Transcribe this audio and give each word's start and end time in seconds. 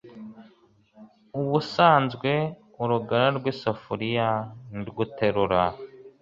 Ubusanzwe 1.39 2.31
urugara 2.81 3.27
rw' 3.37 3.49
isafuriya 3.53 4.29
nirwo 4.73 4.99
uterura 5.07 5.61